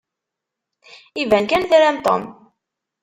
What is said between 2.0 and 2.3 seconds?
Tom.